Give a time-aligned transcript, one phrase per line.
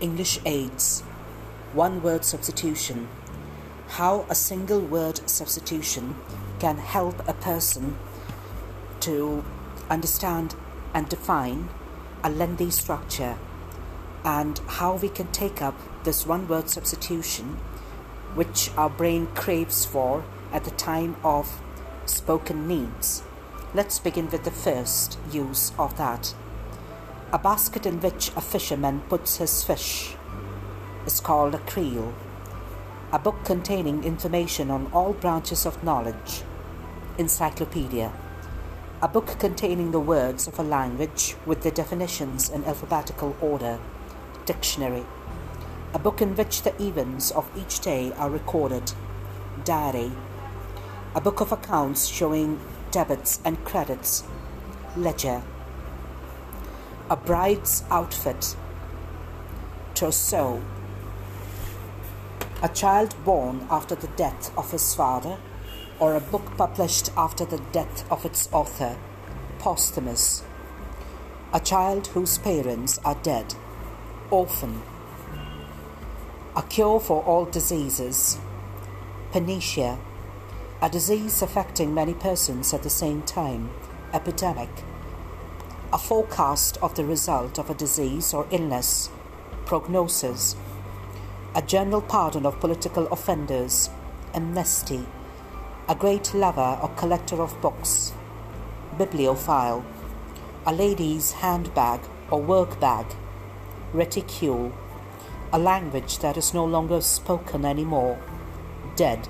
[0.00, 1.02] English aids.
[1.72, 3.08] One word substitution.
[3.88, 6.16] How a single word substitution
[6.60, 7.98] can help a person
[9.00, 9.44] to
[9.90, 10.54] understand
[10.94, 11.68] and define
[12.22, 13.38] a lengthy structure,
[14.24, 15.74] and how we can take up
[16.04, 17.58] this one word substitution
[18.34, 21.62] which our brain craves for at the time of
[22.06, 23.22] spoken needs.
[23.74, 26.34] Let's begin with the first use of that.
[27.34, 30.16] A basket in which a fisherman puts his fish
[31.04, 32.14] is called a creel.
[33.12, 36.44] A book containing information on all branches of knowledge.
[37.18, 38.10] Encyclopedia.
[39.02, 43.78] A book containing the words of a language with their definitions in alphabetical order.
[44.46, 45.04] Dictionary.
[45.92, 48.92] A book in which the events of each day are recorded.
[49.64, 50.10] Diary.
[51.14, 52.58] A book of accounts showing
[52.90, 54.24] debits and credits.
[54.96, 55.42] Ledger.
[57.10, 58.54] A bride's outfit,
[59.94, 60.62] trousseau,
[62.62, 65.38] a child born after the death of his father,
[66.00, 68.98] or a book published after the death of its author,
[69.58, 70.42] posthumous,
[71.52, 73.54] a child whose parents are dead,
[74.30, 74.82] orphan,
[76.56, 78.38] a cure for all diseases,
[79.32, 79.98] panacea,
[80.80, 83.68] a disease affecting many persons at the same time,
[84.12, 84.68] epidemic.
[85.92, 89.10] A forecast of the result of a disease or illness,
[89.64, 90.54] prognosis,
[91.56, 93.90] a general pardon of political offenders,
[94.34, 95.04] amnesty,
[95.88, 98.12] a great lover or collector of books,
[98.96, 99.84] bibliophile,
[100.64, 103.06] a lady's handbag or work bag,
[103.92, 104.72] reticule,
[105.52, 108.16] a language that is no longer spoken anymore,
[108.94, 109.28] dead,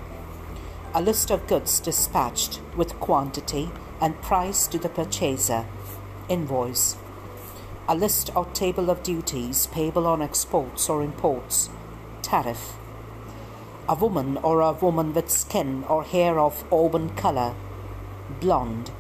[0.95, 5.67] a list of goods dispatched with quantity and price to the purchaser.
[6.29, 6.97] Invoice,
[7.87, 11.69] a list or table of duties payable on exports or imports,
[12.23, 12.75] tariff,
[13.89, 17.55] a woman or a woman with skin or hair of auburn color,
[18.41, 18.91] blonde,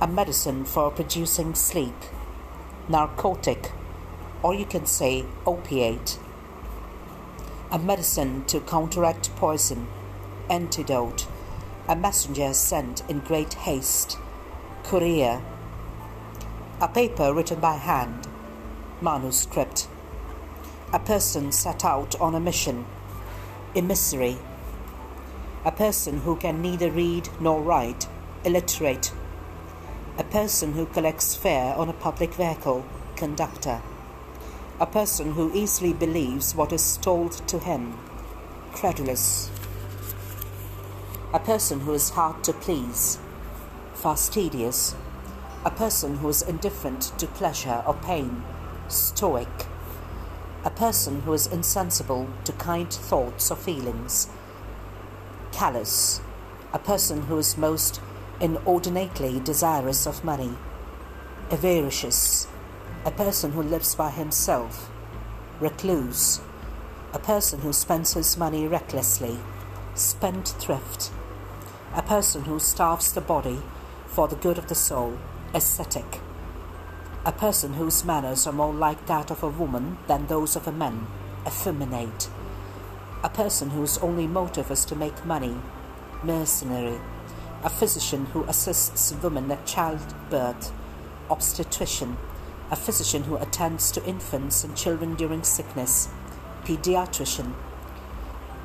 [0.00, 1.94] a medicine for producing sleep,
[2.88, 3.72] narcotic,
[4.42, 6.18] or you can say opiate,
[7.70, 9.86] a medicine to counteract poison,
[10.50, 11.26] antidote,
[11.88, 14.18] a messenger sent in great haste,
[14.84, 15.42] courier,
[16.80, 18.28] a paper written by hand,
[19.00, 19.88] manuscript.
[20.92, 22.86] A person set out on a mission,
[23.74, 24.38] emissary.
[25.64, 28.06] A person who can neither read nor write,
[28.44, 29.12] illiterate.
[30.18, 33.82] A person who collects fare on a public vehicle, conductor.
[34.78, 37.98] A person who easily believes what is told to him,
[38.72, 39.50] credulous.
[41.30, 43.18] A person who is hard to please,
[43.92, 44.94] fastidious.
[45.62, 48.42] A person who is indifferent to pleasure or pain,
[48.88, 49.66] stoic,
[50.64, 54.28] a person who is insensible to kind thoughts or feelings,
[55.52, 56.22] callous,
[56.72, 58.00] a person who is most
[58.40, 60.56] inordinately desirous of money,
[61.50, 62.46] avaricious,
[63.04, 64.90] a person who lives by himself,
[65.60, 66.40] recluse,
[67.12, 69.36] a person who spends his money recklessly,
[69.94, 71.10] spendthrift,
[71.94, 73.60] a person who starves the body
[74.06, 75.18] for the good of the soul,
[75.54, 76.20] ascetic,
[77.24, 80.72] a person whose manners are more like that of a woman than those of a
[80.72, 81.06] man,
[81.46, 82.28] effeminate,
[83.22, 85.56] a person whose only motive is to make money,
[86.22, 86.98] mercenary,
[87.64, 90.72] a physician who assists women at childbirth,
[91.28, 92.16] obstetrician,
[92.70, 96.08] a physician who attends to infants and children during sickness,
[96.64, 97.52] pediatrician,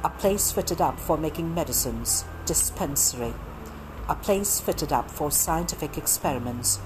[0.04, 3.34] a place fitted up for making medicines, dispensary.
[4.10, 6.80] A place fitted up for scientific experiments,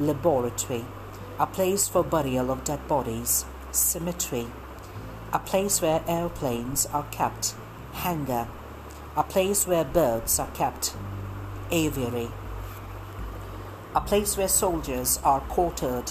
[0.00, 0.84] laboratory,
[1.38, 4.48] a place for burial of dead bodies, cemetery,
[5.32, 7.54] a place where airplanes are kept,
[7.92, 8.48] hangar,
[9.16, 10.96] a place where birds are kept,
[11.70, 12.28] aviary,
[13.94, 16.10] a place where soldiers are quartered,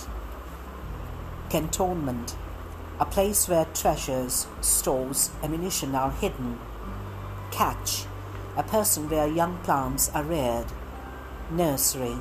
[1.50, 2.38] cantonment,
[3.00, 6.60] a place where treasures, stores, ammunition are hidden,
[7.51, 8.06] cache,
[8.56, 10.68] a person where young plants are reared,
[11.50, 12.18] nursery,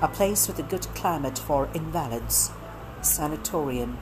[0.00, 2.50] a place with a good climate for invalids,
[3.02, 3.98] sanatorium,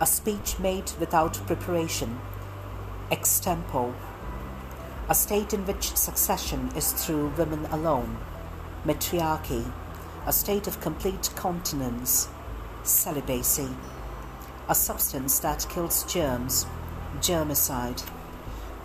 [0.00, 2.20] a speech made without preparation,
[3.10, 3.94] extempo,
[5.08, 8.18] a state in which succession is through women alone,
[8.84, 9.64] matriarchy,
[10.26, 12.28] a state of complete continence,
[12.82, 13.68] celibacy,
[14.68, 16.66] a substance that kills germs,
[17.20, 18.02] germicide.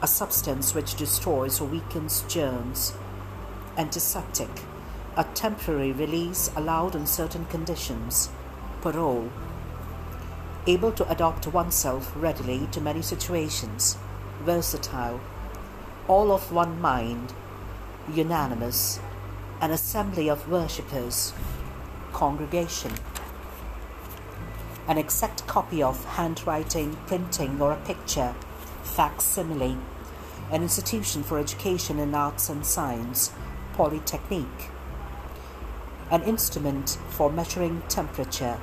[0.02, 2.94] A substance which destroys or weakens germs.
[3.78, 4.50] Antiseptic,
[5.16, 8.30] a temporary release allowed on certain conditions.
[8.82, 9.32] parole,
[10.68, 13.98] able to adapt oneself readily to many situations,
[14.44, 15.20] versatile,
[16.08, 17.34] all of one mind,
[18.14, 19.00] unanimous,
[19.62, 21.34] an assembly of worshippers,
[22.14, 22.92] congregation.
[24.88, 28.34] An exact copy of handwriting, printing, or a picture,
[28.84, 29.78] facsimile,
[30.50, 33.34] an institution for education in arts and science,
[33.74, 34.48] polytechnic.
[36.10, 38.58] An instrument for measuring temperature,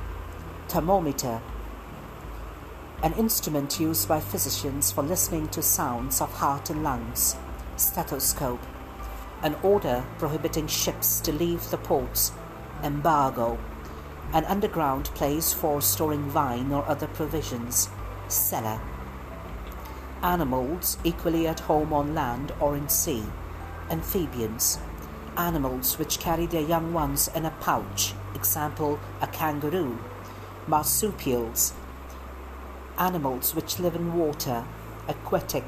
[0.69, 1.43] thermometer.
[3.03, 7.37] An instrument used by physicians for listening to sounds of heart and lungs,
[7.77, 8.63] stethoscope.
[9.43, 12.33] An order prohibiting ships to leave the ports,
[12.83, 13.59] embargo.
[14.33, 17.89] An underground place for storing wine or other provisions,
[18.29, 18.81] cellar.
[20.23, 23.25] Animals equally at home on land or in sea,
[23.91, 24.79] amphibians,
[25.37, 29.99] animals which carry their young ones in a pouch, example, a kangaroo,
[30.67, 31.75] marsupials,
[32.99, 34.65] animals which live in water,
[35.09, 35.65] aquatic,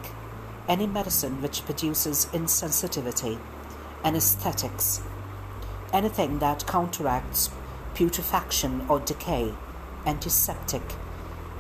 [0.69, 3.39] any medicine which produces insensitivity,
[4.05, 5.01] anesthetics,
[5.93, 7.51] anything that counteracts
[7.97, 9.55] putrefaction or decay,
[10.05, 10.83] antiseptic,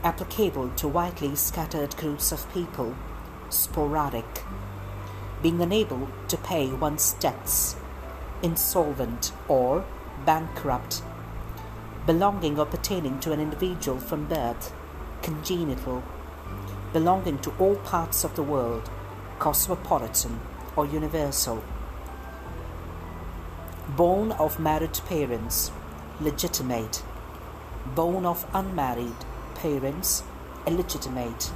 [0.04, 2.94] applicable to widely scattered groups of people,
[3.48, 4.44] sporadic,
[5.42, 7.74] being unable to pay one's debts,
[8.42, 9.82] insolvent or
[10.26, 11.02] bankrupt,
[12.04, 14.74] belonging or pertaining to an individual from birth,
[15.22, 16.04] congenital,
[16.92, 18.90] belonging to all parts of the world,
[19.38, 20.38] cosmopolitan
[20.76, 21.64] or universal,
[23.96, 25.70] born of married parents,
[26.20, 27.02] legitimate,
[27.94, 29.24] born of unmarried
[29.54, 30.22] parents,
[30.66, 31.52] illegitimate,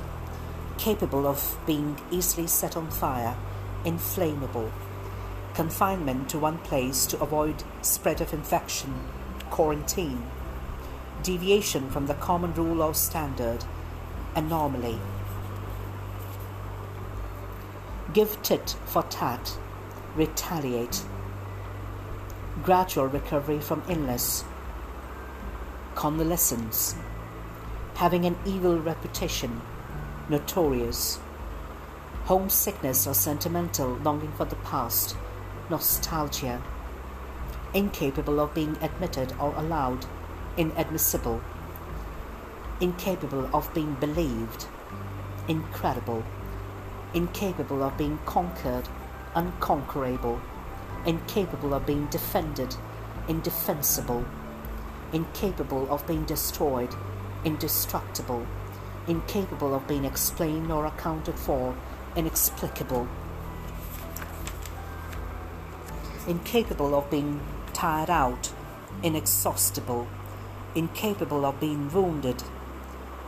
[0.79, 3.37] capable of being easily set on fire,
[3.85, 4.71] inflammable,
[5.55, 8.95] confinement to one place to avoid spread of infection,
[9.51, 10.25] quarantine,
[11.23, 13.65] deviation from the common rule or standard,
[14.35, 14.99] anomaly.
[18.13, 19.57] Give tit for tat,
[20.15, 21.03] retaliate,
[22.63, 24.45] gradual recovery from illness,
[26.01, 26.95] convalescence
[27.97, 29.61] having an evil reputation,
[30.31, 31.21] notorious.
[32.25, 35.15] Homesickness or sentimental longing for the past,
[35.69, 36.63] nostalgia.
[37.75, 40.07] Incapable of being admitted or allowed,
[40.57, 41.43] inadmissible.
[42.81, 44.65] Incapable of being believed,
[45.49, 46.25] incredible.
[47.13, 48.89] Incapable of being conquered,
[49.35, 50.41] unconquerable.
[51.05, 52.75] Incapable of being defended,
[53.29, 54.25] indefensible.
[55.13, 56.95] Incapable of being destroyed,
[57.45, 58.47] indestructible,
[59.09, 61.75] incapable of being explained or accounted for,
[62.15, 63.09] inexplicable,
[66.27, 67.41] incapable of being
[67.73, 68.53] tired out,
[69.03, 70.07] inexhaustible,
[70.75, 72.43] incapable of being wounded,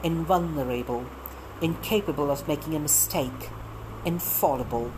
[0.03, 1.05] invulnerable,
[1.61, 3.51] incapable of making a mistake,
[4.05, 4.93] infallible,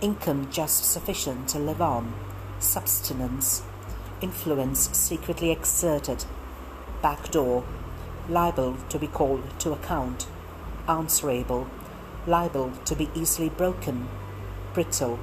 [0.00, 2.14] income just sufficient to live on,
[2.58, 3.62] subsistence,
[4.24, 6.24] influence secretly exerted,
[7.02, 7.62] backdoor,
[8.26, 10.26] liable to be called to account,
[10.88, 11.66] answerable,
[12.26, 14.08] liable to be easily broken,
[14.72, 15.18] brittle,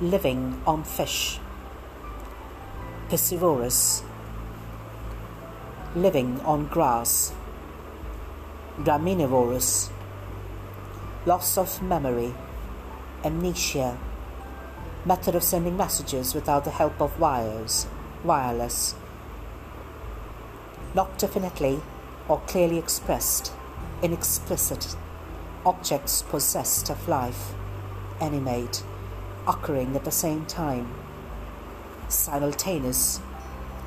[0.00, 1.38] living on fish,
[3.08, 4.02] piscivorous,
[5.94, 7.32] living on grass,
[8.78, 9.90] graminivorous,
[11.24, 12.34] loss of memory,
[13.22, 13.96] amnesia,
[15.04, 17.86] method of sending messages without the help of wires,
[18.24, 18.94] wireless,
[20.94, 21.80] not definitely
[22.28, 23.52] or clearly expressed,
[24.02, 24.96] inexplicit,
[25.64, 27.52] objects possessed of life,
[28.20, 28.82] animate,
[29.46, 30.92] occurring at the same time,
[32.08, 33.18] simultaneous,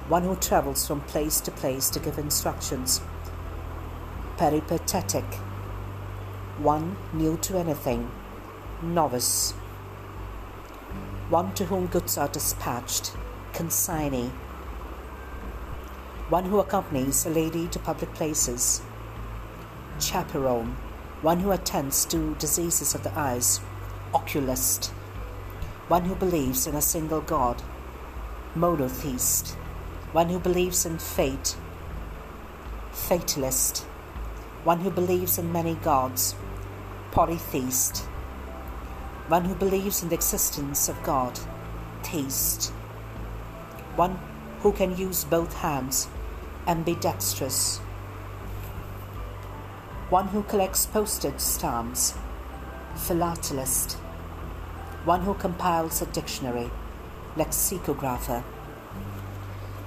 [0.07, 3.01] one who travels from place to place to give instructions,
[4.37, 5.25] peripatetic,
[6.57, 8.09] one new to anything,
[8.81, 9.53] novice,
[11.31, 13.13] one to whom goods are dispatched,
[13.53, 14.29] consignee,
[16.27, 18.81] one who accompanies a lady to public places,
[19.97, 20.75] chaperone,
[21.21, 23.61] one who attends to diseases of the eyes,
[24.13, 24.87] oculist,
[25.87, 27.63] one who believes in a single God,
[28.53, 29.51] monotheist,
[30.11, 31.55] one who believes in fate,
[32.91, 33.85] fatalist,
[34.65, 36.35] one who believes in many gods,
[37.11, 38.05] polytheist,
[39.31, 41.39] one who believes in the existence of God,
[42.03, 42.71] theist,
[43.95, 44.19] one
[44.59, 46.09] who can use both hands
[46.67, 47.79] and be dexterous,
[50.11, 52.15] One who collects postage stamps,
[52.95, 53.93] philatelist.
[55.05, 56.69] One who compiles a dictionary,
[57.37, 58.43] lexicographer.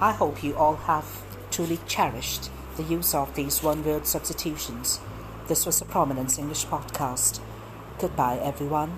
[0.01, 1.05] I hope you all have
[1.51, 4.99] truly cherished the use of these one word substitutions.
[5.47, 7.39] This was a Prominence English podcast.
[7.99, 8.97] Goodbye, everyone.